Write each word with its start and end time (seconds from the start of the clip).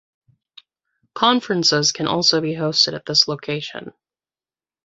Conferences 1.13 1.91
can 1.91 2.07
also 2.07 2.41
be 2.41 2.55
hosted 2.55 2.95
at 2.95 3.05
this 3.05 3.27
location. 3.27 3.93